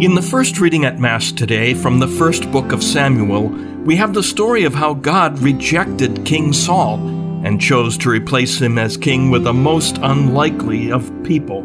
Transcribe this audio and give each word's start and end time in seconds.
In 0.00 0.14
the 0.14 0.22
first 0.22 0.60
reading 0.60 0.86
at 0.86 0.98
Mass 0.98 1.30
today 1.30 1.74
from 1.74 1.98
the 1.98 2.08
first 2.08 2.50
book 2.50 2.72
of 2.72 2.82
Samuel, 2.82 3.48
we 3.84 3.96
have 3.96 4.14
the 4.14 4.22
story 4.22 4.64
of 4.64 4.72
how 4.72 4.94
God 4.94 5.38
rejected 5.40 6.24
King 6.24 6.54
Saul 6.54 6.94
and 7.44 7.60
chose 7.60 7.98
to 7.98 8.08
replace 8.08 8.58
him 8.62 8.78
as 8.78 8.96
king 8.96 9.30
with 9.30 9.44
the 9.44 9.52
most 9.52 9.98
unlikely 9.98 10.90
of 10.90 11.12
people. 11.22 11.60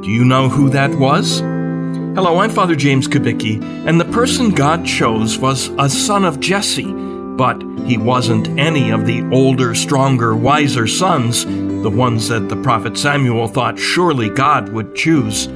Do 0.00 0.08
you 0.08 0.24
know 0.24 0.48
who 0.48 0.70
that 0.70 0.94
was? 0.94 1.40
Hello, 1.40 2.38
I'm 2.38 2.48
Father 2.48 2.74
James 2.74 3.06
Kubicki, 3.06 3.62
and 3.86 4.00
the 4.00 4.06
person 4.06 4.52
God 4.52 4.86
chose 4.86 5.36
was 5.36 5.68
a 5.78 5.90
son 5.90 6.24
of 6.24 6.40
Jesse, 6.40 6.90
but 6.90 7.62
he 7.84 7.98
wasn't 7.98 8.48
any 8.58 8.88
of 8.88 9.04
the 9.04 9.22
older, 9.30 9.74
stronger, 9.74 10.34
wiser 10.34 10.86
sons, 10.86 11.44
the 11.44 11.90
ones 11.90 12.28
that 12.28 12.48
the 12.48 12.62
prophet 12.62 12.96
Samuel 12.96 13.48
thought 13.48 13.78
surely 13.78 14.30
God 14.30 14.70
would 14.70 14.94
choose. 14.94 15.46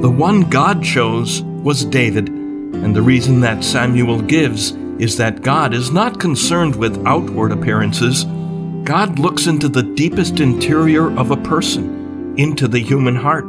The 0.00 0.08
one 0.08 0.42
God 0.42 0.84
chose 0.84 1.42
was 1.42 1.84
David, 1.84 2.28
and 2.28 2.94
the 2.94 3.02
reason 3.02 3.40
that 3.40 3.64
Samuel 3.64 4.22
gives 4.22 4.70
is 5.00 5.16
that 5.16 5.42
God 5.42 5.74
is 5.74 5.90
not 5.90 6.20
concerned 6.20 6.76
with 6.76 7.04
outward 7.04 7.50
appearances. 7.50 8.22
God 8.84 9.18
looks 9.18 9.48
into 9.48 9.68
the 9.68 9.82
deepest 9.82 10.38
interior 10.38 11.10
of 11.18 11.32
a 11.32 11.36
person, 11.36 12.36
into 12.38 12.68
the 12.68 12.78
human 12.78 13.16
heart. 13.16 13.44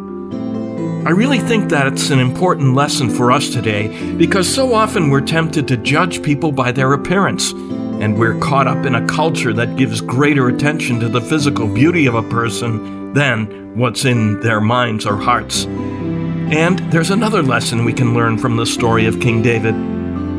I 1.05 1.11
really 1.11 1.37
think 1.37 1.69
that 1.69 1.85
it's 1.85 2.09
an 2.09 2.19
important 2.19 2.73
lesson 2.73 3.11
for 3.11 3.31
us 3.31 3.49
today 3.51 4.15
because 4.15 4.51
so 4.51 4.73
often 4.73 5.11
we're 5.11 5.21
tempted 5.21 5.67
to 5.67 5.77
judge 5.77 6.23
people 6.23 6.51
by 6.51 6.71
their 6.71 6.93
appearance, 6.93 7.51
and 7.51 8.17
we're 8.17 8.39
caught 8.39 8.65
up 8.65 8.87
in 8.87 8.95
a 8.95 9.05
culture 9.05 9.53
that 9.53 9.75
gives 9.75 10.01
greater 10.01 10.47
attention 10.47 10.99
to 11.01 11.09
the 11.09 11.21
physical 11.21 11.67
beauty 11.67 12.07
of 12.07 12.15
a 12.15 12.23
person 12.23 13.13
than 13.13 13.77
what's 13.77 14.03
in 14.03 14.39
their 14.39 14.59
minds 14.59 15.05
or 15.05 15.15
hearts. 15.15 15.67
And 16.51 16.79
there's 16.91 17.11
another 17.11 17.43
lesson 17.43 17.85
we 17.85 17.93
can 17.93 18.15
learn 18.15 18.39
from 18.39 18.57
the 18.57 18.65
story 18.65 19.05
of 19.05 19.19
King 19.19 19.43
David. 19.43 19.75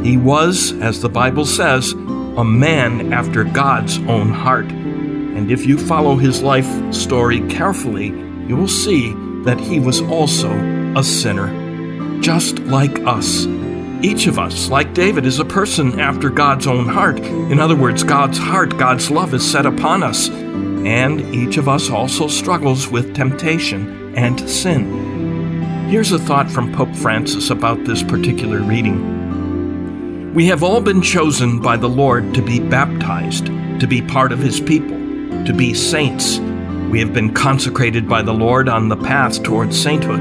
He 0.04 0.16
was, 0.16 0.72
as 0.80 1.00
the 1.00 1.08
Bible 1.08 1.46
says, 1.46 1.92
a 1.92 2.44
man 2.44 3.12
after 3.12 3.44
God's 3.44 3.98
own 3.98 4.30
heart. 4.32 4.66
And 4.66 5.52
if 5.52 5.66
you 5.66 5.78
follow 5.78 6.16
his 6.16 6.42
life 6.42 6.66
story 6.92 7.40
carefully, 7.48 8.06
you 8.06 8.56
will 8.56 8.66
see 8.66 9.12
that 9.44 9.60
he 9.60 9.78
was 9.78 10.00
also 10.02 10.50
a 10.96 11.04
sinner, 11.04 12.20
just 12.20 12.58
like 12.58 12.98
us. 13.06 13.46
Each 14.02 14.26
of 14.26 14.36
us, 14.36 14.68
like 14.68 14.94
David, 14.94 15.26
is 15.26 15.38
a 15.38 15.44
person 15.44 16.00
after 16.00 16.28
God's 16.28 16.66
own 16.66 16.88
heart. 16.88 17.20
In 17.20 17.60
other 17.60 17.76
words, 17.76 18.02
God's 18.02 18.38
heart, 18.38 18.76
God's 18.76 19.12
love 19.12 19.32
is 19.32 19.48
set 19.48 19.64
upon 19.64 20.02
us. 20.02 20.28
And 20.28 21.20
each 21.32 21.56
of 21.56 21.68
us 21.68 21.88
also 21.88 22.26
struggles 22.26 22.88
with 22.88 23.14
temptation 23.14 24.16
and 24.16 24.40
sin. 24.50 24.99
Here's 25.90 26.12
a 26.12 26.20
thought 26.20 26.48
from 26.48 26.72
Pope 26.72 26.94
Francis 26.94 27.50
about 27.50 27.84
this 27.84 28.00
particular 28.00 28.60
reading. 28.60 30.32
We 30.32 30.46
have 30.46 30.62
all 30.62 30.80
been 30.80 31.02
chosen 31.02 31.60
by 31.60 31.76
the 31.76 31.88
Lord 31.88 32.32
to 32.34 32.42
be 32.42 32.60
baptized, 32.60 33.46
to 33.46 33.88
be 33.88 34.00
part 34.00 34.30
of 34.30 34.38
His 34.38 34.60
people, 34.60 34.96
to 35.44 35.52
be 35.52 35.74
saints. 35.74 36.38
We 36.92 37.00
have 37.00 37.12
been 37.12 37.34
consecrated 37.34 38.08
by 38.08 38.22
the 38.22 38.32
Lord 38.32 38.68
on 38.68 38.88
the 38.88 38.96
path 38.96 39.42
towards 39.42 39.82
sainthood. 39.82 40.20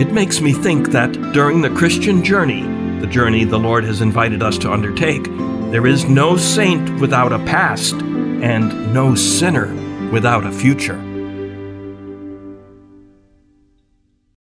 It 0.00 0.12
makes 0.12 0.40
me 0.40 0.52
think 0.52 0.88
that 0.90 1.12
during 1.32 1.60
the 1.60 1.70
Christian 1.70 2.24
journey, 2.24 2.62
the 2.98 3.06
journey 3.06 3.44
the 3.44 3.60
Lord 3.60 3.84
has 3.84 4.00
invited 4.00 4.42
us 4.42 4.58
to 4.58 4.72
undertake, 4.72 5.22
there 5.70 5.86
is 5.86 6.06
no 6.06 6.36
saint 6.36 6.98
without 6.98 7.32
a 7.32 7.38
past 7.38 7.94
and 7.94 8.92
no 8.92 9.14
sinner 9.14 9.72
without 10.10 10.44
a 10.44 10.50
future. 10.50 11.00